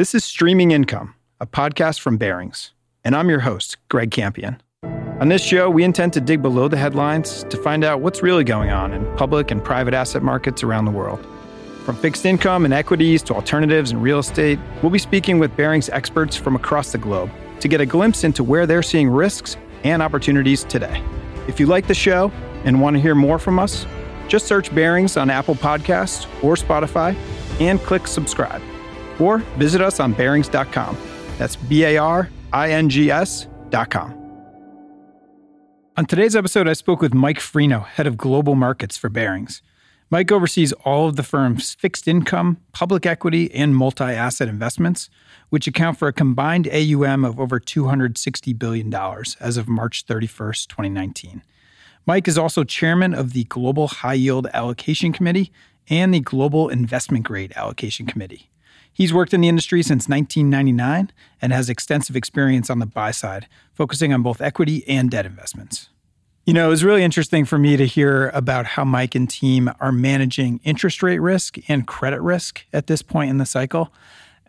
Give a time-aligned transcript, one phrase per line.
[0.00, 2.70] This is Streaming Income, a podcast from Barings,
[3.04, 4.58] and I'm your host, Greg Campion.
[4.82, 8.42] On this show, we intend to dig below the headlines to find out what's really
[8.42, 11.20] going on in public and private asset markets around the world.
[11.84, 15.90] From fixed income and equities to alternatives and real estate, we'll be speaking with Barings
[15.90, 17.30] experts from across the globe
[17.60, 21.04] to get a glimpse into where they're seeing risks and opportunities today.
[21.46, 22.32] If you like the show
[22.64, 23.84] and want to hear more from us,
[24.28, 27.14] just search Barings on Apple Podcasts or Spotify
[27.60, 28.62] and click subscribe.
[29.20, 30.96] Or visit us on Barings.com.
[31.38, 34.16] That's B A R I N G S.com.
[35.96, 39.60] On today's episode, I spoke with Mike Freno, head of global markets for Barings.
[40.08, 45.08] Mike oversees all of the firm's fixed income, public equity, and multi asset investments,
[45.50, 48.92] which account for a combined AUM of over $260 billion
[49.40, 51.42] as of March 31st, 2019.
[52.06, 55.52] Mike is also chairman of the Global High Yield Allocation Committee
[55.88, 58.50] and the Global Investment Grade Allocation Committee.
[58.92, 63.46] He's worked in the industry since 1999 and has extensive experience on the buy side,
[63.72, 65.88] focusing on both equity and debt investments.
[66.44, 69.70] You know, it was really interesting for me to hear about how Mike and team
[69.78, 73.92] are managing interest rate risk and credit risk at this point in the cycle.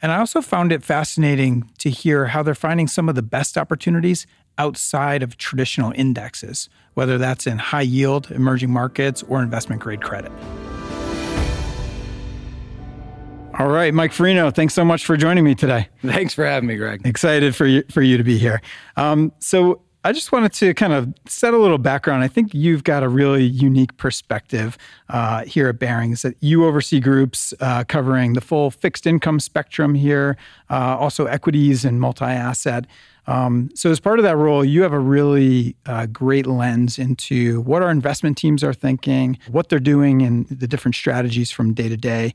[0.01, 3.57] And I also found it fascinating to hear how they're finding some of the best
[3.57, 4.25] opportunities
[4.57, 10.31] outside of traditional indexes, whether that's in high yield, emerging markets, or investment grade credit.
[13.61, 15.87] All right, Mike Freno, thanks so much for joining me today.
[16.01, 17.05] Thanks for having me, Greg.
[17.05, 18.59] Excited for you for you to be here.
[18.97, 22.23] Um, so I just wanted to kind of set a little background.
[22.23, 26.99] I think you've got a really unique perspective uh, here at Barings that you oversee
[26.99, 30.37] groups uh, covering the full fixed income spectrum here,
[30.71, 32.87] uh, also equities and multi asset.
[33.27, 37.61] Um, so, as part of that role, you have a really uh, great lens into
[37.61, 41.89] what our investment teams are thinking, what they're doing, and the different strategies from day
[41.89, 42.33] to day,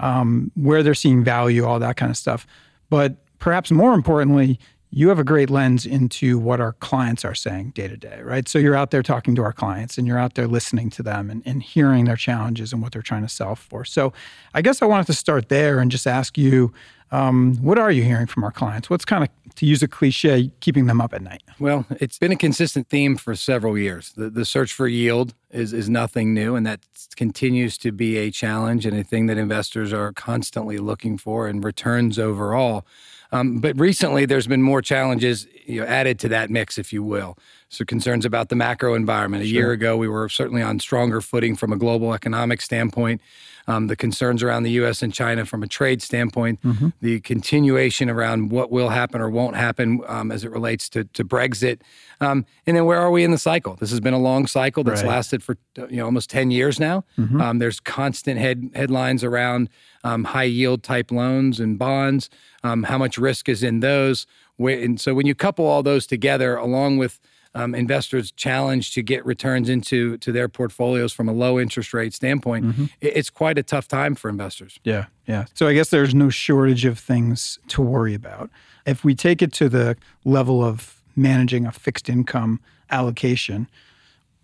[0.00, 2.46] um, where they're seeing value, all that kind of stuff.
[2.90, 4.58] But perhaps more importantly,
[4.90, 8.48] you have a great lens into what our clients are saying day to day, right?
[8.48, 11.30] So you're out there talking to our clients and you're out there listening to them
[11.30, 13.84] and, and, hearing their challenges and what they're trying to solve for.
[13.84, 14.12] So
[14.54, 16.72] I guess I wanted to start there and just ask you
[17.10, 18.90] um, what are you hearing from our clients?
[18.90, 21.42] What's kind of, to use a cliche, keeping them up at night?
[21.58, 24.12] Well, it's been a consistent theme for several years.
[24.12, 26.80] The, the search for yield is, is nothing new, and that
[27.16, 31.64] continues to be a challenge and a thing that investors are constantly looking for, and
[31.64, 32.86] returns overall.
[33.32, 37.02] Um, but recently, there's been more challenges you know, added to that mix, if you
[37.02, 37.36] will.
[37.70, 39.42] So concerns about the macro environment.
[39.42, 39.54] A sure.
[39.54, 43.20] year ago, we were certainly on stronger footing from a global economic standpoint.
[43.66, 45.02] Um, the concerns around the U.S.
[45.02, 46.88] and China from a trade standpoint, mm-hmm.
[47.02, 51.22] the continuation around what will happen or won't happen um, as it relates to, to
[51.22, 51.82] Brexit,
[52.22, 53.76] um, and then where are we in the cycle?
[53.76, 55.10] This has been a long cycle that's right.
[55.10, 57.04] lasted for you know almost ten years now.
[57.18, 57.40] Mm-hmm.
[57.42, 59.68] Um, there's constant head, headlines around
[60.02, 62.30] um, high yield type loans and bonds.
[62.64, 64.26] Um, how much risk is in those?
[64.58, 67.20] And so when you couple all those together, along with
[67.58, 72.14] um, investors' challenged to get returns into to their portfolios from a low interest rate
[72.14, 72.84] standpoint, mm-hmm.
[73.00, 74.78] it's quite a tough time for investors.
[74.84, 75.46] Yeah, yeah.
[75.54, 78.48] So I guess there's no shortage of things to worry about.
[78.86, 82.60] If we take it to the level of managing a fixed income
[82.90, 83.68] allocation,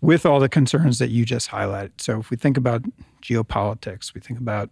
[0.01, 1.91] with all the concerns that you just highlighted.
[1.97, 2.83] So if we think about
[3.23, 4.69] geopolitics, we think about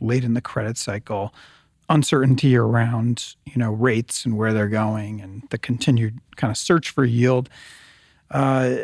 [0.00, 1.34] late in the credit cycle,
[1.88, 6.90] uncertainty around you know rates and where they're going, and the continued kind of search
[6.90, 7.48] for yield.
[8.30, 8.76] Uh,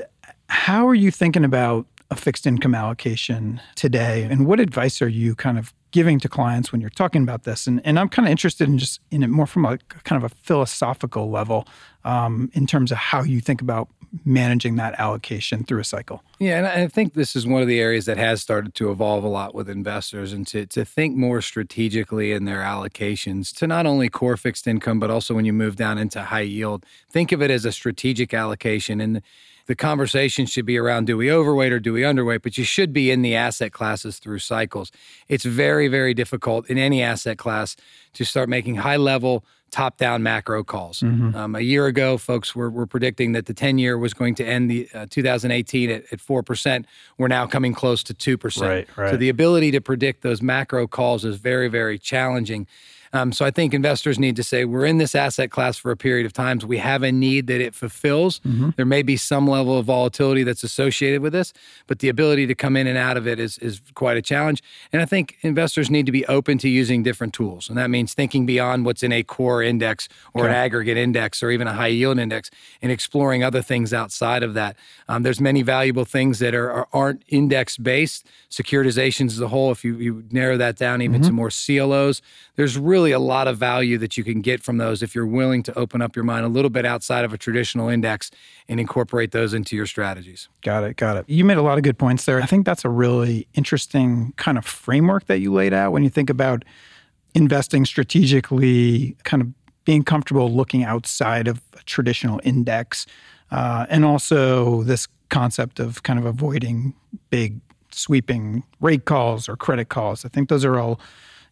[0.48, 5.34] how are you thinking about a fixed income allocation today, and what advice are you
[5.34, 7.68] kind of giving to clients when you're talking about this?
[7.68, 10.30] And, and I'm kind of interested in just in it more from a kind of
[10.30, 11.68] a philosophical level
[12.04, 13.88] um, in terms of how you think about
[14.24, 16.22] managing that allocation through a cycle.
[16.38, 19.24] Yeah, and I think this is one of the areas that has started to evolve
[19.24, 23.86] a lot with investors and to, to think more strategically in their allocations to not
[23.86, 27.42] only core fixed income, but also when you move down into high yield, think of
[27.42, 29.00] it as a strategic allocation.
[29.00, 29.22] And
[29.66, 32.92] the conversation should be around do we overweight or do we underweight, but you should
[32.92, 34.92] be in the asset classes through cycles.
[35.28, 37.76] It's very, very difficult in any asset class
[38.12, 41.00] to start making high level top down macro calls.
[41.00, 41.36] Mm-hmm.
[41.36, 44.44] Um, a year ago, folks were, were predicting that the 10 year was going to
[44.44, 46.84] end the uh, 2018 at, at 4%.
[47.18, 48.60] We're now coming close to 2%.
[48.60, 49.10] Right, right.
[49.10, 52.66] So the ability to predict those macro calls is very, very challenging.
[53.14, 55.96] Um, so I think investors need to say we're in this asset class for a
[55.96, 56.66] period of times.
[56.66, 58.40] We have a need that it fulfills.
[58.40, 58.70] Mm-hmm.
[58.76, 61.52] There may be some level of volatility that's associated with this,
[61.86, 64.62] but the ability to come in and out of it is is quite a challenge.
[64.92, 68.14] And I think investors need to be open to using different tools, and that means
[68.14, 70.50] thinking beyond what's in a core index or okay.
[70.50, 72.50] an aggregate index or even a high yield index,
[72.82, 74.76] and exploring other things outside of that.
[75.08, 78.26] Um, there's many valuable things that are, are aren't index based.
[78.50, 81.28] Securitizations as a whole, if you, you narrow that down even mm-hmm.
[81.28, 82.22] to more CLOs,
[82.56, 85.26] there's really really a lot of value that you can get from those if you're
[85.26, 88.30] willing to open up your mind a little bit outside of a traditional index
[88.66, 90.48] and incorporate those into your strategies.
[90.62, 90.96] Got it.
[90.96, 91.28] Got it.
[91.28, 92.40] You made a lot of good points there.
[92.40, 96.08] I think that's a really interesting kind of framework that you laid out when you
[96.08, 96.64] think about
[97.34, 99.48] investing strategically, kind of
[99.84, 103.04] being comfortable looking outside of a traditional index,
[103.50, 106.94] uh, and also this concept of kind of avoiding
[107.28, 107.60] big
[107.90, 110.24] sweeping rate calls or credit calls.
[110.24, 110.98] I think those are all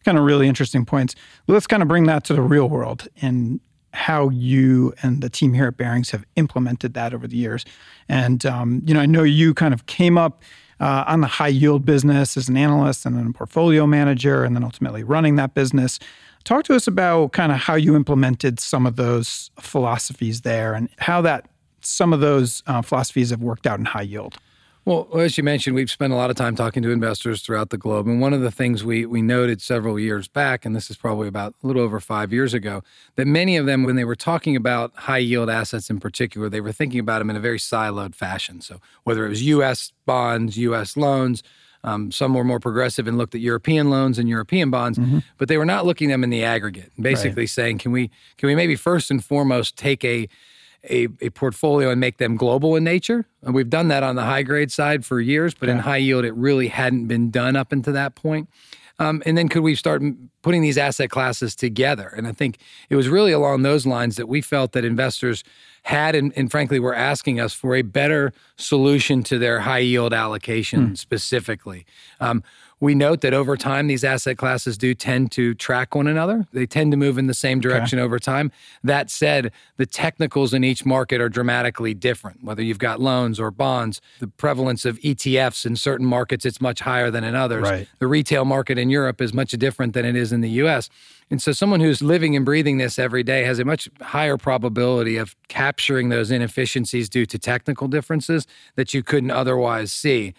[0.03, 1.15] kind of really interesting points.
[1.47, 3.59] Let's kind of bring that to the real world and
[3.93, 7.63] how you and the team here at Barings have implemented that over the years.
[8.09, 10.41] And um, you know, I know you kind of came up
[10.79, 14.55] uh, on the high yield business as an analyst and then a portfolio manager, and
[14.55, 15.99] then ultimately running that business.
[16.43, 20.89] Talk to us about kind of how you implemented some of those philosophies there and
[20.97, 21.47] how that
[21.79, 24.37] some of those uh, philosophies have worked out in high yield.
[24.85, 27.77] Well, as you mentioned, we've spent a lot of time talking to investors throughout the
[27.77, 28.05] globe.
[28.05, 31.29] And one of the things we, we noted several years back, and this is probably
[31.29, 32.83] about a little over five years ago,
[33.15, 36.59] that many of them, when they were talking about high yield assets in particular, they
[36.59, 38.59] were thinking about them in a very siloed fashion.
[38.59, 41.43] So whether it was US bonds, US loans,
[41.85, 45.19] um, some were more progressive and looked at European loans and European bonds, mm-hmm.
[45.37, 46.91] but they were not looking at them in the aggregate.
[46.99, 47.49] Basically, right.
[47.49, 50.29] saying, can we can we maybe first and foremost take a
[50.89, 53.25] a, a portfolio and make them global in nature.
[53.41, 55.75] And we've done that on the high grade side for years, but yeah.
[55.75, 58.49] in high yield, it really hadn't been done up until that point.
[58.99, 60.03] Um, and then could we start
[60.43, 62.13] putting these asset classes together?
[62.15, 62.59] And I think
[62.89, 65.43] it was really along those lines that we felt that investors
[65.83, 70.13] had and, and frankly were asking us for a better solution to their high yield
[70.13, 70.93] allocation hmm.
[70.93, 71.85] specifically.
[72.19, 72.43] Um,
[72.83, 76.45] we note that over time, these asset classes do tend to track one another.
[76.51, 78.03] They tend to move in the same direction okay.
[78.03, 78.51] over time.
[78.83, 82.43] That said, the technicals in each market are dramatically different.
[82.43, 86.81] Whether you've got loans or bonds, the prevalence of ETFs in certain markets it's much
[86.81, 87.63] higher than in others.
[87.63, 87.87] Right.
[87.99, 90.89] The retail market in Europe is much different than it is in the U.S.
[91.31, 95.15] And so, someone who's living and breathing this every day has a much higher probability
[95.15, 98.45] of capturing those inefficiencies due to technical differences
[98.75, 100.33] that you couldn't otherwise see.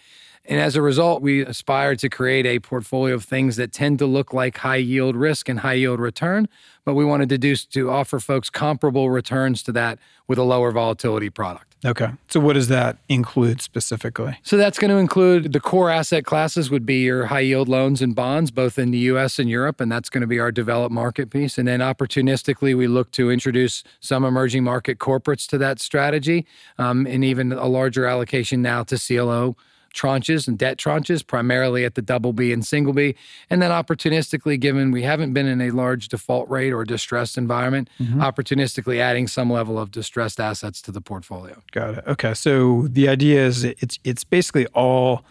[0.47, 4.05] And as a result, we aspire to create a portfolio of things that tend to
[4.05, 6.47] look like high yield risk and high yield return,
[6.83, 9.97] but we wanted to do to offer folks comparable returns to that
[10.27, 11.75] with a lower volatility product.
[11.85, 12.09] Okay.
[12.29, 14.39] So what does that include specifically?
[14.41, 18.01] So that's going to include the core asset classes would be your high yield loans
[18.01, 20.91] and bonds both in the US and Europe and that's going to be our developed
[20.93, 25.79] market piece and then opportunistically we look to introduce some emerging market corporates to that
[25.79, 26.47] strategy
[26.79, 29.55] um, and even a larger allocation now to CLO
[29.95, 33.15] tranches and debt tranches, primarily at the double B and single B.
[33.49, 37.89] And then opportunistically, given we haven't been in a large default rate or distressed environment,
[37.99, 38.21] mm-hmm.
[38.21, 41.61] opportunistically adding some level of distressed assets to the portfolio.
[41.71, 42.03] Got it.
[42.07, 42.33] Okay.
[42.33, 45.23] So the idea is it's it's basically all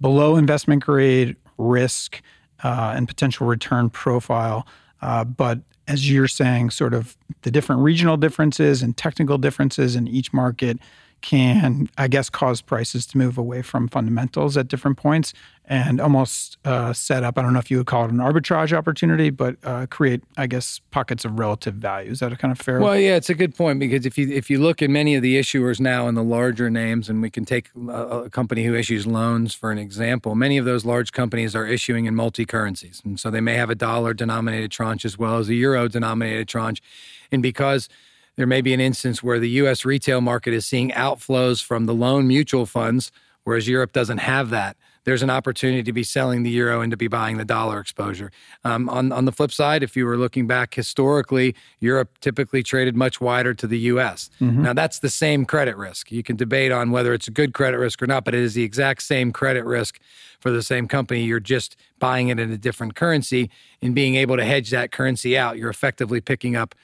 [0.00, 2.22] below investment grade risk
[2.62, 4.66] uh, and potential return profile.
[5.00, 10.06] Uh, but as you're saying, sort of the different regional differences and technical differences in
[10.06, 10.78] each market
[11.22, 15.32] can, I guess, cause prices to move away from fundamentals at different points
[15.66, 18.76] and almost uh, set up, I don't know if you would call it an arbitrage
[18.76, 22.10] opportunity, but uh, create, I guess, pockets of relative value.
[22.10, 22.80] Is that a kind of fair?
[22.80, 25.22] Well, yeah, it's a good point because if you if you look at many of
[25.22, 28.74] the issuers now in the larger names, and we can take a, a company who
[28.74, 33.00] issues loans for an example, many of those large companies are issuing in multi currencies,
[33.04, 36.48] and so they may have a dollar denominated tranche as well as a euro denominated
[36.48, 36.82] tranche,
[37.30, 37.88] and because
[38.36, 41.94] there may be an instance where the US retail market is seeing outflows from the
[41.94, 43.12] loan mutual funds,
[43.44, 44.76] whereas Europe doesn't have that.
[45.04, 48.30] There's an opportunity to be selling the euro and to be buying the dollar exposure.
[48.62, 52.94] Um, on, on the flip side, if you were looking back historically, Europe typically traded
[52.94, 54.30] much wider to the US.
[54.40, 54.62] Mm-hmm.
[54.62, 56.12] Now, that's the same credit risk.
[56.12, 58.54] You can debate on whether it's a good credit risk or not, but it is
[58.54, 59.98] the exact same credit risk
[60.38, 61.24] for the same company.
[61.24, 65.36] You're just buying it in a different currency and being able to hedge that currency
[65.36, 65.58] out.
[65.58, 66.76] You're effectively picking up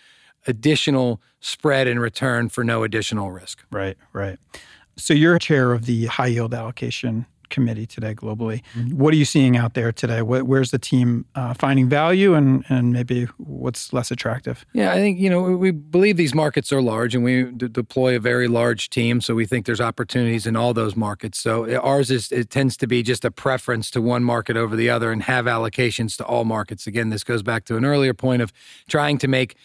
[0.49, 3.64] additional spread in return for no additional risk.
[3.71, 4.38] Right, right.
[4.97, 8.62] So you're chair of the high yield allocation committee today globally.
[8.75, 8.99] Mm-hmm.
[8.99, 10.23] What are you seeing out there today?
[10.23, 14.64] where's the team uh, finding value and, and maybe what's less attractive?
[14.73, 18.17] Yeah, I think, you know, we believe these markets are large and we d- deploy
[18.17, 19.21] a very large team.
[19.21, 21.38] So we think there's opportunities in all those markets.
[21.38, 24.90] So ours is, it tends to be just a preference to one market over the
[24.90, 26.87] other and have allocations to all markets.
[26.87, 28.52] Again, this goes back to an earlier point of
[28.88, 29.57] trying to make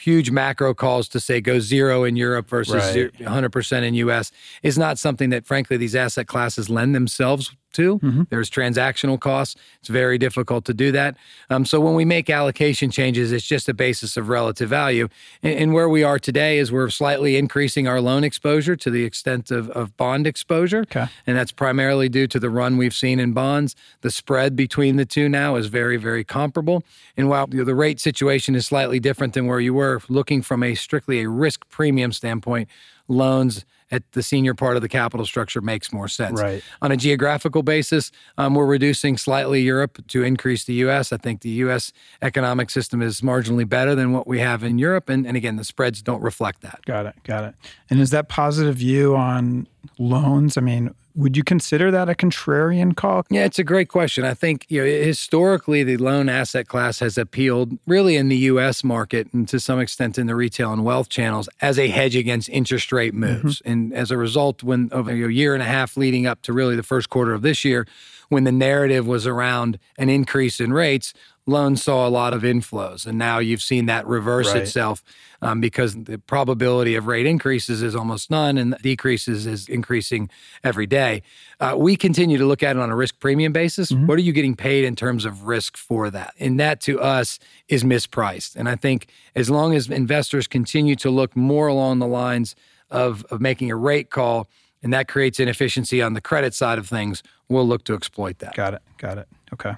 [0.00, 3.12] huge macro calls to say go zero in Europe versus right.
[3.12, 4.30] 100% in US
[4.62, 7.98] is not something that, frankly, these asset classes lend themselves to.
[7.98, 8.22] Mm-hmm.
[8.30, 9.56] There's transactional costs.
[9.80, 11.16] It's very difficult to do that.
[11.50, 15.08] Um, so when we make allocation changes, it's just a basis of relative value.
[15.42, 19.04] And, and, where we are today is we're slightly increasing our loan exposure to the
[19.04, 20.80] extent of, of bond exposure.
[20.80, 21.06] Okay.
[21.26, 23.76] And that's primarily due to the run we've seen in bonds.
[24.00, 26.82] The spread between the two now is very, very comparable.
[27.16, 30.74] And while the rate situation is slightly different than where you were looking from a
[30.74, 32.68] strictly a risk premium standpoint,
[33.08, 36.40] loans at the senior part of the capital structure makes more sense.
[36.40, 36.62] Right.
[36.82, 41.12] On a geographical basis, um, we're reducing slightly Europe to increase the U.S.
[41.12, 41.92] I think the U.S.
[42.22, 45.64] economic system is marginally better than what we have in Europe, and, and again, the
[45.64, 46.80] spreads don't reflect that.
[46.84, 47.14] Got it.
[47.24, 47.54] Got it.
[47.90, 49.66] And is that positive view on
[49.98, 50.56] loans?
[50.56, 53.24] I mean, would you consider that a contrarian call?
[53.28, 54.24] Yeah, it's a great question.
[54.24, 58.84] I think you know historically the loan asset class has appealed really in the U.S.
[58.84, 62.48] market and to some extent in the retail and wealth channels as a hedge against
[62.50, 63.58] interest rate moves.
[63.58, 63.70] Mm-hmm.
[63.70, 66.76] And as a result, when over a year and a half leading up to really
[66.76, 67.86] the first quarter of this year,
[68.28, 71.14] when the narrative was around an increase in rates,
[71.48, 73.06] loans saw a lot of inflows.
[73.06, 74.62] And now you've seen that reverse right.
[74.62, 75.02] itself
[75.40, 80.28] um, because the probability of rate increases is almost none and decreases is increasing
[80.62, 81.22] every day.
[81.58, 83.90] Uh, we continue to look at it on a risk premium basis.
[83.90, 84.06] Mm-hmm.
[84.06, 86.34] What are you getting paid in terms of risk for that?
[86.38, 87.38] And that to us
[87.68, 88.54] is mispriced.
[88.54, 92.54] And I think as long as investors continue to look more along the lines
[92.90, 94.48] of, of making a rate call,
[94.82, 98.54] and that creates inefficiency on the credit side of things, we'll look to exploit that.
[98.54, 98.82] Got it.
[98.98, 99.28] Got it.
[99.52, 99.74] Okay.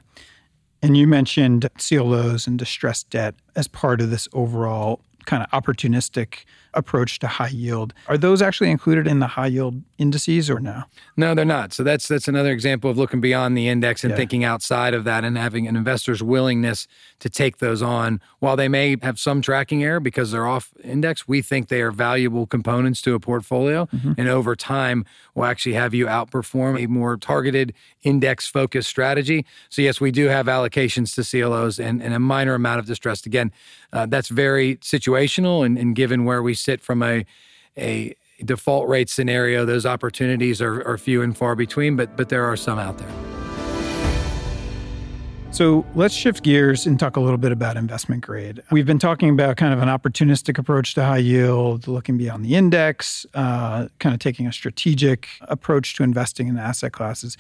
[0.83, 6.45] And you mentioned CLOs and distressed debt as part of this overall kind of opportunistic
[6.75, 7.93] approach to high yield.
[8.09, 10.85] Are those actually included in the high yield indices or no?
[11.17, 11.73] No, they're not.
[11.73, 14.17] So that's that's another example of looking beyond the index and yeah.
[14.17, 16.87] thinking outside of that and having an investor's willingness
[17.21, 18.21] to take those on.
[18.39, 21.91] While they may have some tracking error because they're off index, we think they are
[21.91, 23.87] valuable components to a portfolio.
[23.87, 24.13] Mm-hmm.
[24.19, 29.45] And over time will actually have you outperform a more targeted index focused strategy.
[29.69, 33.27] So yes, we do have allocations to CLOs and, and a minor amount of distressed.
[33.27, 33.53] Again,
[33.93, 37.25] uh, that's very situational and, and given where we sit from a
[37.77, 38.15] a
[38.45, 42.57] default rate scenario, those opportunities are, are few and far between, but but there are
[42.57, 43.31] some out there.
[45.53, 48.63] So let's shift gears and talk a little bit about investment grade.
[48.71, 52.55] We've been talking about kind of an opportunistic approach to high yield, looking beyond the
[52.55, 57.37] index, uh, kind of taking a strategic approach to investing in asset classes.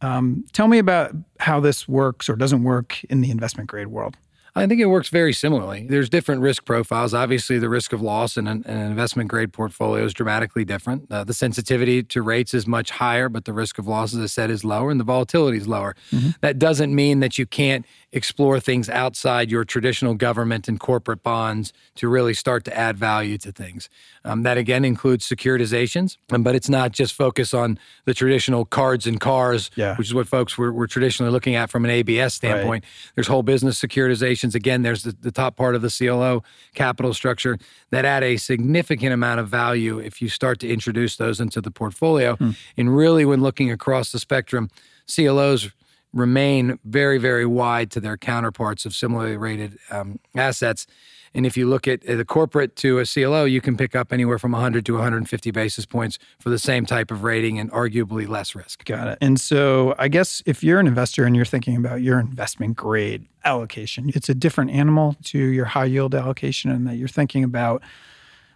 [0.00, 4.16] Um, tell me about how this works or doesn't work in the investment grade world.
[4.56, 5.86] I think it works very similarly.
[5.86, 7.12] There's different risk profiles.
[7.12, 11.12] Obviously, the risk of loss in an, an investment grade portfolio is dramatically different.
[11.12, 14.26] Uh, the sensitivity to rates is much higher, but the risk of loss, as I
[14.26, 15.94] said, is lower and the volatility is lower.
[16.10, 16.30] Mm-hmm.
[16.40, 17.84] That doesn't mean that you can't
[18.16, 23.36] explore things outside your traditional government and corporate bonds to really start to add value
[23.36, 23.90] to things.
[24.24, 29.06] Um, that again includes securitizations, um, but it's not just focus on the traditional cards
[29.06, 29.96] and cars, yeah.
[29.96, 32.84] which is what folks were, were, traditionally looking at from an ABS standpoint.
[32.84, 33.12] Right.
[33.14, 34.54] There's whole business securitizations.
[34.54, 36.42] Again, there's the, the top part of the CLO
[36.74, 37.58] capital structure
[37.90, 41.70] that add a significant amount of value if you start to introduce those into the
[41.70, 42.36] portfolio.
[42.36, 42.50] Hmm.
[42.78, 44.70] And really, when looking across the spectrum,
[45.06, 45.70] CLOs
[46.16, 50.86] remain very, very wide to their counterparts of similarly rated um, assets.
[51.34, 54.38] And if you look at the corporate to a CLO, you can pick up anywhere
[54.38, 58.54] from 100 to 150 basis points for the same type of rating and arguably less
[58.54, 58.86] risk.
[58.86, 59.18] Got it.
[59.20, 63.26] And so I guess if you're an investor and you're thinking about your investment grade
[63.44, 67.82] allocation, it's a different animal to your high yield allocation, and that you're thinking about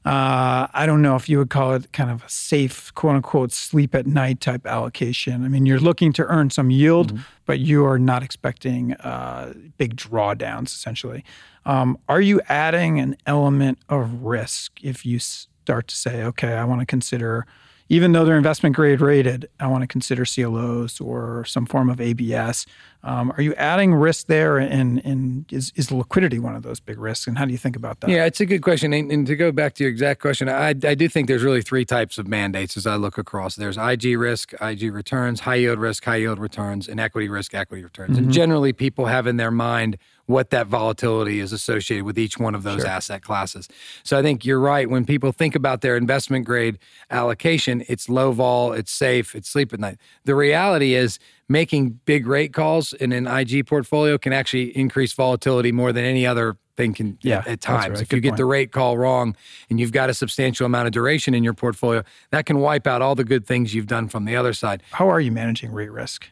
[0.05, 3.53] uh, I don't know if you would call it kind of a safe, quote unquote,
[3.53, 5.45] sleep at night type allocation.
[5.45, 7.23] I mean, you're looking to earn some yield, mm-hmm.
[7.45, 11.23] but you are not expecting uh, big drawdowns, essentially.
[11.67, 16.65] Um, are you adding an element of risk if you start to say, okay, I
[16.65, 17.47] want to consider
[17.91, 22.01] even though they're investment grade rated, I want to consider CLOs or some form of
[22.01, 22.65] ABS.
[23.03, 27.01] Um, are you adding risk there, and, and is, is liquidity one of those big
[27.01, 27.27] risks?
[27.27, 28.11] And how do you think about that?
[28.11, 28.93] Yeah, it's a good question.
[28.93, 31.63] And, and to go back to your exact question, I, I do think there's really
[31.63, 33.57] three types of mandates as I look across.
[33.57, 37.83] There's IG risk, IG returns, high yield risk, high yield returns, and equity risk, equity
[37.83, 38.17] returns.
[38.17, 38.25] Mm-hmm.
[38.25, 39.99] And generally, people have in their mind
[40.31, 42.91] what that volatility is associated with each one of those sure.
[42.91, 43.69] asset classes.
[44.03, 44.89] So I think you're right.
[44.89, 46.79] When people think about their investment grade
[47.11, 49.99] allocation, it's low vol, it's safe, it's sleep at night.
[50.25, 51.19] The reality is
[51.49, 56.27] making big rate calls in an IG portfolio can actually increase volatility more than any
[56.27, 57.95] other thing can yeah, at, at times.
[57.95, 58.03] Right.
[58.03, 58.37] If Good you get point.
[58.39, 59.37] the rate call wrong
[59.69, 63.03] and you've got a substantial amount of duration in your portfolio, that can wipe out
[63.03, 64.83] all the good things you've done from the other side.
[64.93, 66.29] How are you managing rate risk?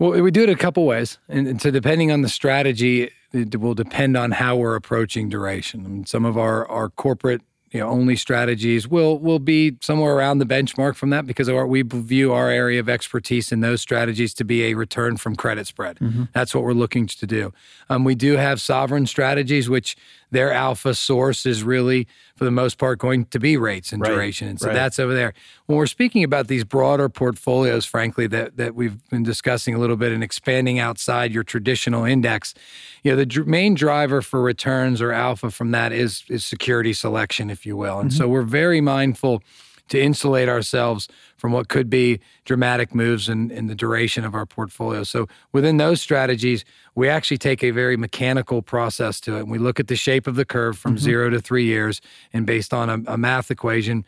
[0.00, 3.74] Well, we do it a couple ways, and, so depending on the strategy, it will
[3.74, 5.84] depend on how we're approaching duration.
[5.84, 10.14] I mean, some of our, our corporate you know, only strategies will will be somewhere
[10.14, 13.80] around the benchmark from that because our, we view our area of expertise in those
[13.80, 15.98] strategies to be a return from credit spread.
[15.98, 16.24] Mm-hmm.
[16.32, 17.52] That's what we're looking to do.
[17.88, 19.96] Um, we do have sovereign strategies, which
[20.32, 22.08] their alpha source is really,
[22.40, 24.12] for the most part, going to be rates and right.
[24.12, 24.72] duration, and so right.
[24.72, 25.34] that's over there.
[25.66, 29.98] When we're speaking about these broader portfolios, frankly, that that we've been discussing a little
[29.98, 32.54] bit and expanding outside your traditional index,
[33.02, 36.94] you know, the dr- main driver for returns or alpha from that is is security
[36.94, 38.16] selection, if you will, and mm-hmm.
[38.16, 39.42] so we're very mindful
[39.90, 44.46] to insulate ourselves from what could be dramatic moves in, in the duration of our
[44.46, 45.02] portfolio.
[45.04, 49.40] So within those strategies, we actually take a very mechanical process to it.
[49.40, 51.04] And we look at the shape of the curve from mm-hmm.
[51.04, 52.00] zero to three years,
[52.32, 54.04] and based on a, a math equation,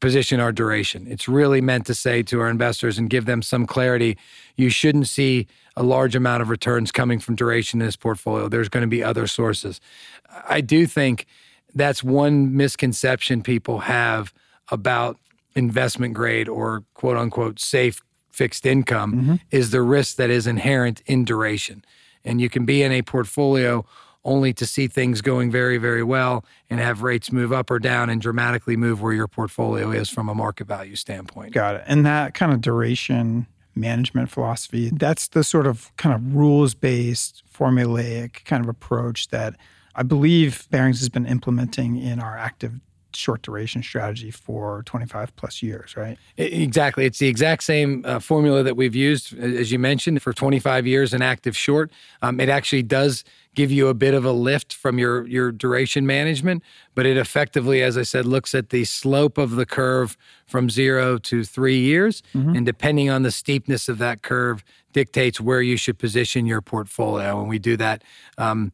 [0.00, 1.06] position our duration.
[1.08, 4.16] It's really meant to say to our investors and give them some clarity.
[4.56, 8.48] You shouldn't see a large amount of returns coming from duration in this portfolio.
[8.48, 9.80] There's going to be other sources.
[10.48, 11.26] I do think
[11.74, 14.32] that's one misconception people have
[14.70, 15.18] about
[15.54, 19.34] investment grade or quote unquote safe fixed income mm-hmm.
[19.50, 21.84] is the risk that is inherent in duration.
[22.24, 23.84] And you can be in a portfolio
[24.24, 28.10] only to see things going very, very well and have rates move up or down
[28.10, 31.52] and dramatically move where your portfolio is from a market value standpoint.
[31.52, 31.84] Got it.
[31.86, 37.42] And that kind of duration management philosophy, that's the sort of kind of rules based,
[37.52, 39.54] formulaic kind of approach that
[39.94, 42.80] I believe Barings has been implementing in our active
[43.18, 46.18] short duration strategy for 25 plus years, right?
[46.36, 47.04] Exactly.
[47.04, 51.12] It's the exact same uh, formula that we've used, as you mentioned, for 25 years
[51.12, 51.90] in active short.
[52.22, 56.06] Um, it actually does give you a bit of a lift from your, your duration
[56.06, 56.62] management,
[56.94, 61.18] but it effectively, as I said, looks at the slope of the curve from zero
[61.18, 62.22] to three years.
[62.34, 62.56] Mm-hmm.
[62.56, 67.40] And depending on the steepness of that curve, dictates where you should position your portfolio.
[67.40, 68.04] And we do that.
[68.38, 68.72] Um,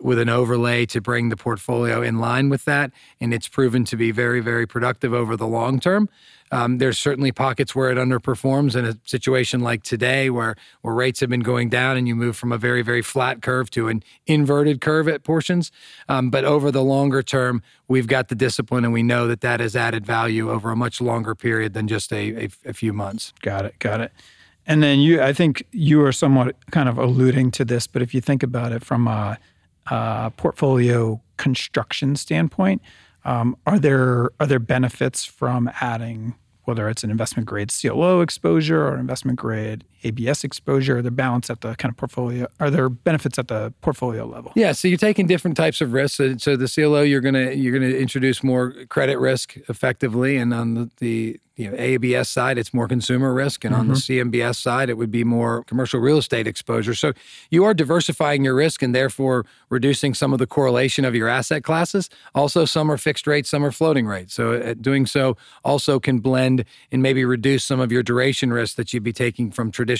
[0.00, 2.90] with an overlay to bring the portfolio in line with that.
[3.20, 6.08] And it's proven to be very, very productive over the long term.
[6.52, 11.18] Um, there's certainly pockets where it underperforms in a situation like today where, where rates
[11.20, 14.04] have been going down and you move from a very, very flat curve to an
[14.26, 15.72] inverted curve at portions.
[16.08, 19.58] Um, but over the longer term, we've got the discipline and we know that that
[19.58, 23.32] has added value over a much longer period than just a, a, a few months.
[23.42, 23.78] Got it.
[23.80, 24.12] Got it.
[24.68, 28.14] And then you, I think you are somewhat kind of alluding to this, but if
[28.14, 29.38] you think about it from a
[29.90, 32.82] uh, portfolio construction standpoint,
[33.24, 38.86] um, are there are there benefits from adding whether it's an investment grade CLO exposure
[38.86, 40.98] or investment grade ABS exposure?
[40.98, 42.46] Are there balance at the kind of portfolio?
[42.60, 44.52] Are there benefits at the portfolio level?
[44.54, 46.16] Yeah, so you're taking different types of risks.
[46.16, 50.74] So, so the CLO, you're gonna you're gonna introduce more credit risk effectively, and on
[50.74, 53.80] the, the you know, ABS side, it's more consumer risk, and mm-hmm.
[53.80, 54.30] on the mm-hmm.
[54.30, 56.94] CMBS side, it would be more commercial real estate exposure.
[56.94, 57.14] So
[57.50, 61.64] you are diversifying your risk and therefore reducing some of the correlation of your asset
[61.64, 62.10] classes.
[62.34, 64.34] Also, some are fixed rates, some are floating rates.
[64.34, 68.76] So uh, doing so also can blend and maybe reduce some of your duration risk
[68.76, 69.95] that you'd be taking from traditional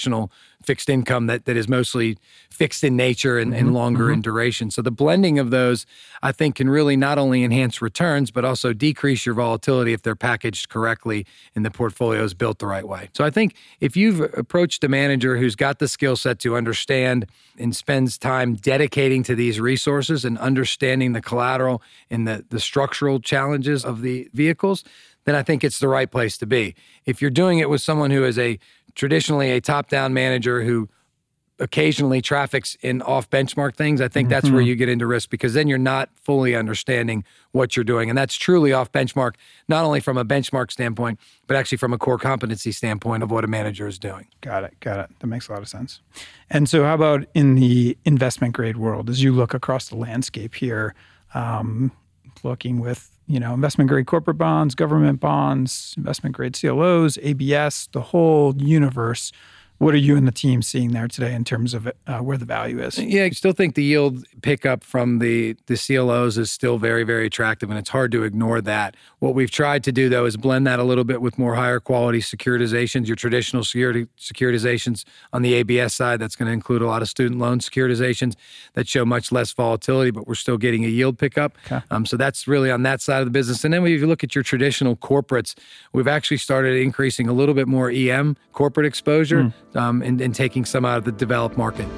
[0.63, 2.19] fixed income that, that is mostly
[2.51, 3.67] fixed in nature and, mm-hmm.
[3.67, 4.15] and longer mm-hmm.
[4.15, 4.71] in duration.
[4.71, 5.87] So the blending of those,
[6.23, 10.17] I think, can really not only enhance returns, but also decrease your volatility if they're
[10.17, 13.11] packaged correctly and the portfolio is built the right way.
[13.15, 17.27] So I think if you've approached a manager who's got the skill set to understand
[17.59, 23.21] and spends time dedicating to these resources and understanding the collateral and the, the structural
[23.21, 24.85] challenges of the vehicles,
[25.27, 26.75] then I think it's the right place to be.
[27.05, 28.59] If you're doing it with someone who is a
[28.95, 30.89] traditionally a top down manager who
[31.59, 34.55] occasionally traffics in off benchmark things, I think that's mm-hmm.
[34.55, 38.11] where you get into risk because then you're not fully understanding what you're doing.
[38.11, 39.35] And that's truly off benchmark,
[39.69, 43.43] not only from a benchmark standpoint, but actually from a core competency standpoint of what
[43.43, 44.29] a manager is doing.
[44.43, 44.79] Got it.
[44.81, 45.11] Got it.
[45.19, 46.01] That makes a lot of sense.
[46.51, 50.55] And so, how about in the investment grade world, as you look across the landscape
[50.55, 50.95] here,
[51.35, 51.91] um,
[52.43, 58.01] looking with you know investment grade corporate bonds, government bonds, investment grade CLOs, ABS, the
[58.01, 59.33] whole universe
[59.79, 62.45] what are you and the team seeing there today in terms of uh, where the
[62.45, 62.99] value is?
[62.99, 67.27] Yeah, I still think the yield pickup from the the CLOs is still very very
[67.27, 68.97] attractive, and it's hard to ignore that.
[69.19, 71.79] What we've tried to do though is blend that a little bit with more higher
[71.79, 76.21] quality securitizations, your traditional security securitizations on the ABS side.
[76.21, 78.35] That's going to include a lot of student loan securitizations
[78.75, 81.57] that show much less volatility, but we're still getting a yield pickup.
[81.67, 81.85] Okay.
[81.91, 83.65] Um, so that's really on that side of the business.
[83.65, 85.55] And then when you look at your traditional corporates,
[85.93, 89.45] we've actually started increasing a little bit more EM corporate exposure.
[89.45, 91.89] Mm um, and, and taking some out of the developed market.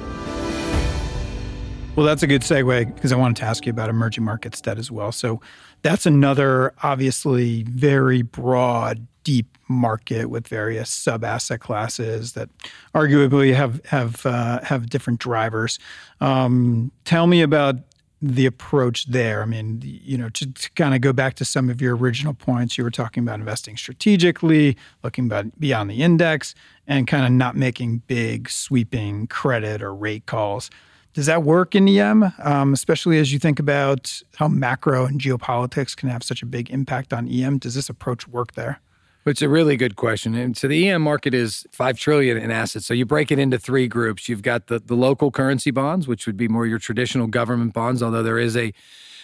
[1.95, 4.77] Well, that's a good segue because I wanted to ask you about emerging markets debt
[4.77, 5.11] as well.
[5.11, 5.41] So
[5.81, 12.49] that's another obviously very broad, deep market with various sub asset classes that
[12.95, 15.77] arguably have have uh, have different drivers.
[16.21, 17.75] Um, tell me about
[18.21, 19.41] the approach there?
[19.41, 22.33] I mean, you know, to, to kind of go back to some of your original
[22.33, 26.55] points, you were talking about investing strategically, looking about beyond the index,
[26.87, 30.69] and kind of not making big sweeping credit or rate calls.
[31.13, 35.95] Does that work in EM, um, especially as you think about how macro and geopolitics
[35.95, 37.57] can have such a big impact on EM?
[37.57, 38.79] Does this approach work there?
[39.25, 40.33] It's a really good question.
[40.33, 42.85] And so the EM market is five trillion in assets.
[42.85, 44.29] So you break it into three groups.
[44.29, 48.01] You've got the, the local currency bonds, which would be more your traditional government bonds,
[48.01, 48.73] although there is a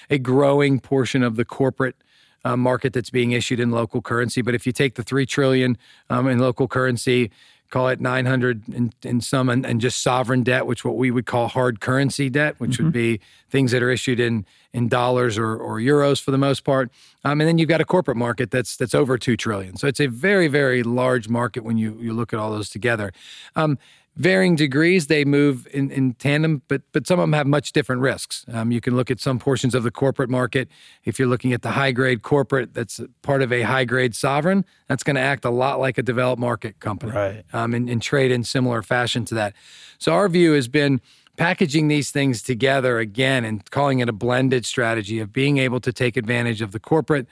[0.10, 1.96] a growing portion of the corporate
[2.44, 4.42] uh, market that's being issued in local currency.
[4.42, 5.78] But if you take the three trillion
[6.10, 7.32] um, in local currency,
[7.70, 11.26] call it 900 in, in some and, and, just sovereign debt which what we would
[11.26, 12.86] call hard currency debt which mm-hmm.
[12.86, 16.66] would be things that are issued in in dollars or, or euros for the most
[16.66, 16.92] part.
[17.24, 19.78] Um, and then you've got a corporate market that's that's over 2 trillion.
[19.78, 23.12] So it's a very very large market when you you look at all those together.
[23.56, 23.78] Um,
[24.16, 28.02] varying degrees they move in, in tandem but but some of them have much different
[28.02, 28.46] risks.
[28.52, 30.70] Um, you can look at some portions of the corporate market.
[31.04, 34.66] If you're looking at the high grade corporate that's part of a high grade sovereign
[34.88, 37.44] that's going to act a lot like a developed market company right.
[37.54, 39.54] um, and, and trade in similar fashion to that.
[39.98, 41.02] So our view has been
[41.38, 45.92] packaging these things together again and calling it a blended strategy of being able to
[45.92, 47.28] take advantage of the corporate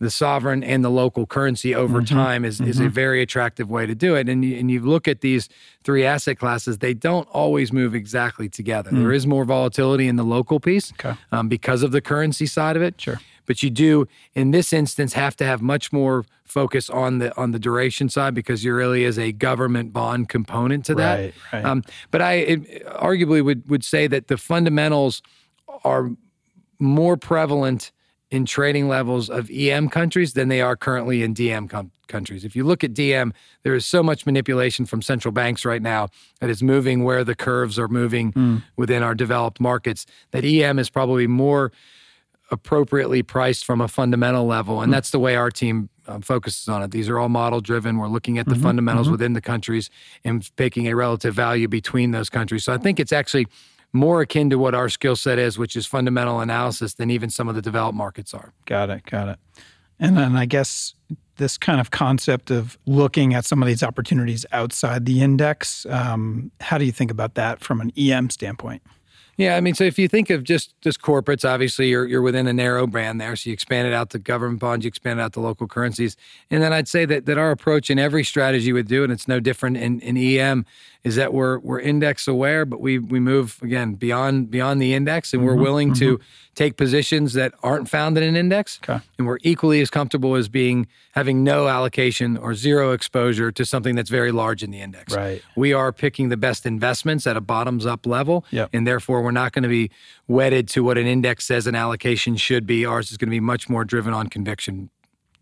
[0.00, 2.14] the sovereign and the local currency over mm-hmm.
[2.14, 2.70] time is, mm-hmm.
[2.70, 2.92] is a mm-hmm.
[2.92, 4.28] very attractive way to do it.
[4.28, 5.48] And you, and you look at these
[5.84, 8.90] three asset classes, they don't always move exactly together.
[8.90, 8.98] Mm.
[8.98, 11.14] There is more volatility in the local piece okay.
[11.30, 13.00] um, because of the currency side of it.
[13.00, 13.20] Sure.
[13.46, 17.50] But you do, in this instance, have to have much more focus on the on
[17.50, 21.18] the duration side because there really is a government bond component to that.
[21.18, 21.64] Right, right.
[21.64, 25.20] Um, but I it, arguably would would say that the fundamentals
[25.84, 26.10] are
[26.78, 27.92] more prevalent
[28.34, 32.44] in trading levels of EM countries than they are currently in DM com- countries.
[32.44, 36.08] If you look at DM, there is so much manipulation from central banks right now
[36.40, 38.62] that is moving where the curves are moving mm.
[38.76, 41.72] within our developed markets, that EM is probably more
[42.50, 44.82] appropriately priced from a fundamental level.
[44.82, 44.94] And mm.
[44.94, 46.90] that's the way our team um, focuses on it.
[46.90, 47.96] These are all model driven.
[47.96, 49.12] We're looking at the mm-hmm, fundamentals mm-hmm.
[49.12, 49.90] within the countries
[50.24, 52.64] and picking a relative value between those countries.
[52.64, 53.46] So I think it's actually
[53.94, 57.48] more akin to what our skill set is, which is fundamental analysis, than even some
[57.48, 58.52] of the developed markets are.
[58.66, 59.06] Got it.
[59.06, 59.38] Got it.
[59.98, 60.94] And then I guess
[61.36, 66.50] this kind of concept of looking at some of these opportunities outside the index, um,
[66.60, 68.82] how do you think about that from an EM standpoint?
[69.36, 72.46] Yeah, I mean, so if you think of just just corporates, obviously you're you're within
[72.46, 73.34] a narrow band there.
[73.34, 76.16] So you expand it out to government bonds, you expand it out to local currencies,
[76.50, 79.26] and then I'd say that that our approach in every strategy would do, and it's
[79.26, 80.64] no different in, in EM,
[81.04, 85.32] is that we're we're index aware, but we we move again beyond beyond the index,
[85.32, 86.16] and mm-hmm, we're willing mm-hmm.
[86.16, 86.20] to
[86.54, 89.04] take positions that aren't found in an index, okay.
[89.18, 93.94] and we're equally as comfortable as being having no allocation or zero exposure to something
[93.94, 95.14] that's very large in the index.
[95.14, 95.42] Right.
[95.56, 98.70] We are picking the best investments at a bottoms up level, yep.
[98.72, 99.90] and therefore we're not going to be
[100.26, 102.86] wedded to what an index says an allocation should be.
[102.86, 104.90] Ours is going to be much more driven on conviction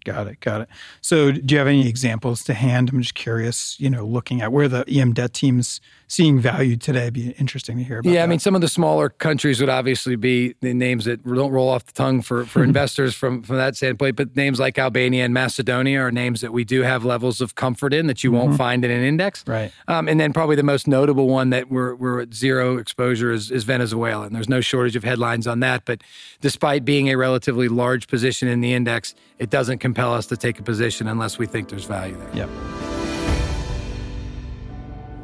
[0.04, 0.40] Got it.
[0.40, 0.68] Got it.
[1.00, 2.90] So, do you have any examples to hand?
[2.92, 5.80] I'm just curious, you know, looking at where the EM debt teams
[6.12, 7.02] seeing value today.
[7.02, 8.10] It'd be interesting to hear about.
[8.10, 8.24] Yeah, that.
[8.24, 11.70] I mean, some of the smaller countries would obviously be the names that don't roll
[11.70, 14.16] off the tongue for, for investors from, from that standpoint.
[14.16, 17.94] But names like Albania and Macedonia are names that we do have levels of comfort
[17.94, 18.40] in that you mm-hmm.
[18.40, 19.42] won't find in an index.
[19.46, 19.72] Right.
[19.88, 23.50] Um, and then probably the most notable one that we're, we're at zero exposure is,
[23.50, 24.26] is Venezuela.
[24.26, 25.86] And there's no shortage of headlines on that.
[25.86, 26.02] But
[26.42, 30.59] despite being a relatively large position in the index, it doesn't compel us to take
[30.59, 32.48] a position unless we think there's value there.
[32.48, 32.48] Yep.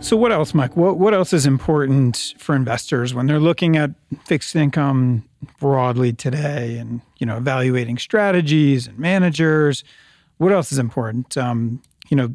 [0.00, 0.76] So what else, Mike?
[0.76, 3.90] What what else is important for investors when they're looking at
[4.26, 5.24] fixed income
[5.58, 9.84] broadly today, and you know, evaluating strategies and managers?
[10.36, 11.36] What else is important?
[11.38, 12.34] Um, you know,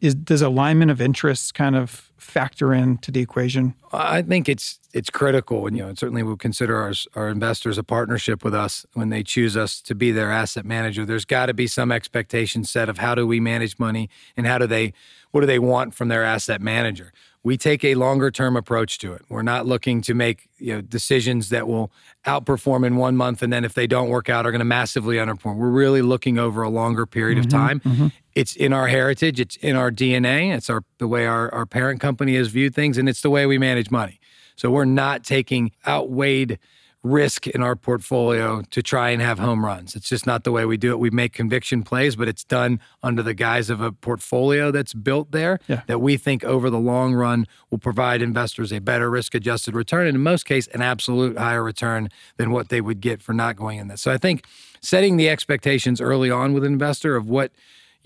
[0.00, 3.74] is, does alignment of interests kind of factor into the equation?
[3.92, 7.84] I think it's it's critical, and you know, certainly we'll consider our our investors a
[7.84, 11.04] partnership with us when they choose us to be their asset manager.
[11.04, 14.58] There's got to be some expectation set of how do we manage money and how
[14.58, 14.92] do they
[15.30, 17.12] what do they want from their asset manager
[17.46, 19.22] we take a longer term approach to it.
[19.28, 21.92] We're not looking to make you know decisions that will
[22.26, 25.14] outperform in one month and then if they don't work out are going to massively
[25.14, 25.54] underperform.
[25.54, 27.80] We're really looking over a longer period mm-hmm, of time.
[27.80, 28.06] Mm-hmm.
[28.36, 32.02] It's in our heritage, it's in our DNA, it's our the way our, our parent
[32.02, 34.20] company has viewed things, and it's the way we manage money.
[34.56, 36.58] So we're not taking outweighed
[37.02, 39.96] risk in our portfolio to try and have home runs.
[39.96, 40.98] It's just not the way we do it.
[40.98, 45.32] We make conviction plays, but it's done under the guise of a portfolio that's built
[45.32, 45.82] there yeah.
[45.86, 50.06] that we think over the long run will provide investors a better risk adjusted return.
[50.06, 53.56] And in most cases, an absolute higher return than what they would get for not
[53.56, 54.02] going in this.
[54.02, 54.44] So I think
[54.82, 57.52] setting the expectations early on with an investor of what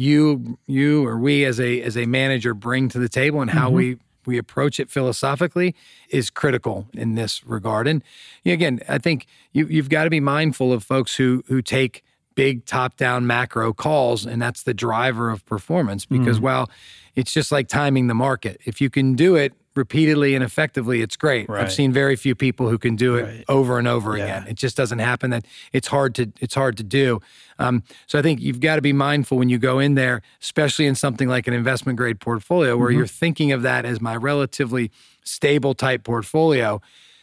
[0.01, 3.67] you you or we as a as a manager bring to the table and how
[3.67, 3.77] mm-hmm.
[3.77, 5.75] we we approach it philosophically
[6.09, 7.87] is critical in this regard.
[7.87, 8.03] And
[8.47, 12.03] again, I think you, you've got to be mindful of folks who who take
[12.35, 16.07] big top down macro calls, and that's the driver of performance.
[16.07, 16.45] Because mm.
[16.45, 16.71] while
[17.15, 21.17] it's just like timing the market, if you can do it repeatedly and effectively, it's
[21.17, 21.49] great.
[21.49, 21.65] Right.
[21.65, 23.45] I've seen very few people who can do it right.
[23.49, 24.25] over and over yeah.
[24.25, 24.47] again.
[24.47, 25.31] It just doesn't happen.
[25.31, 27.21] That it's hard to it's hard to do.
[27.59, 30.87] Um, so I think you've got to be mindful when you go in there, especially
[30.87, 32.99] in something like an investment grade portfolio, where mm-hmm.
[32.99, 34.91] you're thinking of that as my relatively
[35.25, 36.81] stable type portfolio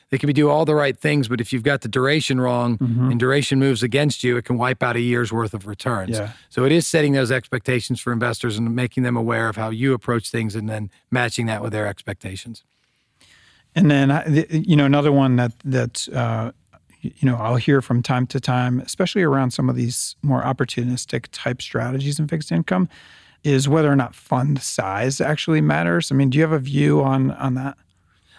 [0.10, 2.78] they can be do all the right things, but if you've got the duration wrong
[2.78, 3.12] mm-hmm.
[3.12, 6.18] and duration moves against you, it can wipe out a year's worth of returns.
[6.18, 6.32] Yeah.
[6.50, 9.94] So it is setting those expectations for investors and making them aware of how you
[9.94, 12.64] approach things and then matching that with their expectations.
[13.76, 16.52] And then, you know, another one that that uh,
[17.02, 21.28] you know I'll hear from time to time, especially around some of these more opportunistic
[21.32, 22.90] type strategies in fixed income,
[23.44, 26.12] is whether or not fund size actually matters.
[26.12, 27.78] I mean, do you have a view on on that?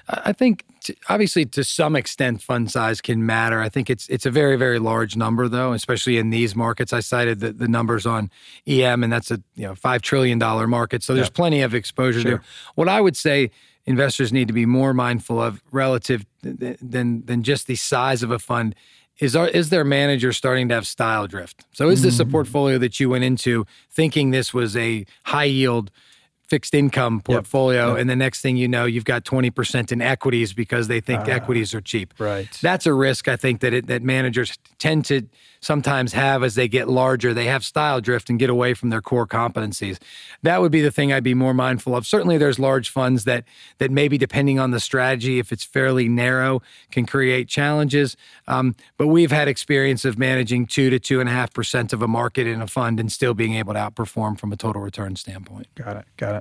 [0.09, 3.61] I think to, obviously to some extent fund size can matter.
[3.61, 6.93] I think it's it's a very very large number though, especially in these markets.
[6.93, 8.31] I cited the, the numbers on
[8.67, 11.03] EM, and that's a you know five trillion dollar market.
[11.03, 12.31] So there's plenty of exposure sure.
[12.31, 12.43] there.
[12.75, 13.51] What I would say
[13.87, 18.39] investors need to be more mindful of relative than than just the size of a
[18.39, 18.75] fund
[19.19, 21.65] is our, is their manager starting to have style drift?
[21.73, 22.31] So is this a mm.
[22.31, 25.91] portfolio that you went into thinking this was a high yield
[26.49, 28.01] fixed income portfolio, yep.
[28.01, 31.29] and the next thing you know, you've got twenty percent in equities because they think
[31.29, 32.15] uh, equities are cheap.
[32.19, 32.49] Right.
[32.63, 35.29] That's a risk I think that it, that managers tend to
[35.61, 37.35] sometimes have as they get larger.
[37.35, 39.99] They have style drift and get away from their core competencies.
[40.43, 42.07] That would be the thing I'd be more mindful of.
[42.07, 43.45] Certainly, there's large funds that
[43.79, 48.17] that maybe depending on the strategy, if it's fairly narrow, can create challenges.
[48.47, 52.03] Um, but we've had experience of managing two to two and a half percent of
[52.03, 55.17] a market in a fund and still being able to outperform from a total return
[55.17, 55.67] standpoint.
[55.75, 56.05] Got it.
[56.17, 56.38] Got it.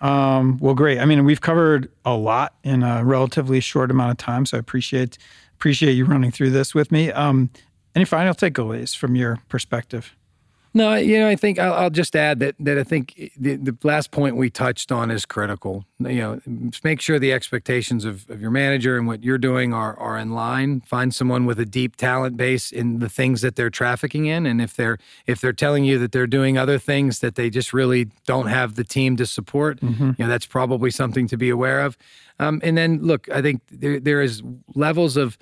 [0.00, 0.98] Um, well, great.
[0.98, 4.60] I mean, we've covered a lot in a relatively short amount of time, so I
[4.60, 5.18] appreciate
[5.54, 7.10] appreciate you running through this with me.
[7.12, 7.50] Um,
[7.94, 10.14] any final takeaways from your perspective?
[10.76, 13.74] No, you know, I think I'll, I'll, just add that that I think the, the,
[13.82, 15.86] last point we touched on is critical.
[16.00, 16.40] You know,
[16.84, 20.32] make sure the expectations of, of your manager and what you're doing are are in
[20.32, 20.82] line.
[20.82, 24.60] Find someone with a deep talent base in the things that they're trafficking in, and
[24.60, 28.10] if they're if they're telling you that they're doing other things that they just really
[28.26, 30.08] don't have the team to support, mm-hmm.
[30.08, 31.96] you know, that's probably something to be aware of.
[32.38, 34.42] Um, and then, look, I think there there is
[34.74, 35.38] levels of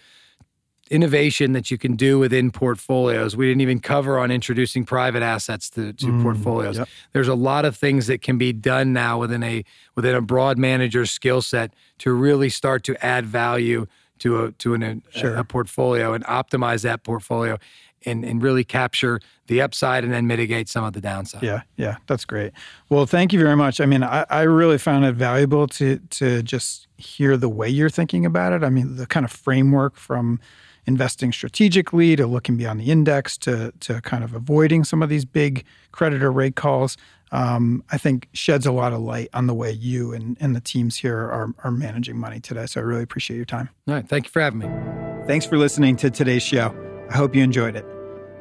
[0.90, 3.37] innovation that you can do within portfolios.
[3.37, 6.79] We didn't even cover on introducing private assets to, to mm, portfolios.
[6.79, 6.88] Yep.
[7.12, 10.59] There's a lot of things that can be done now within a within a broad
[10.59, 13.87] manager's skill set to really start to add value
[14.18, 15.35] to a to an, sure.
[15.35, 17.59] a, a portfolio and optimize that portfolio
[18.07, 21.42] and, and really capture the upside and then mitigate some of the downside.
[21.42, 22.53] Yeah, yeah, that's great.
[22.88, 23.81] Well, thank you very much.
[23.81, 27.90] I mean, I, I really found it valuable to to just hear the way you're
[27.90, 28.62] thinking about it.
[28.62, 30.40] I mean, the kind of framework from
[30.87, 35.25] investing strategically to looking beyond the index to, to kind of avoiding some of these
[35.25, 36.97] big creditor rate calls,
[37.33, 40.61] um, I think sheds a lot of light on the way you and, and the
[40.61, 42.66] teams here are, are managing money today.
[42.66, 43.70] So I really appreciate your time.
[43.88, 44.07] All right.
[44.09, 44.68] Thank you for having me.
[45.27, 46.75] Thanks for listening to today's show.
[47.11, 47.85] I hope you enjoyed it.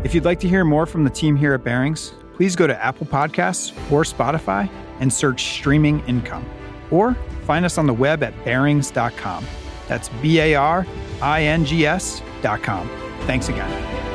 [0.04, 2.84] If you'd like to hear more from the team here at Barings, please go to
[2.84, 6.46] Apple Podcasts or Spotify and search Streaming Income.
[6.92, 9.46] Or find us on the web at barings.com.
[9.88, 10.86] That's B A R
[11.22, 12.90] I N G S dot com.
[13.22, 14.13] Thanks again.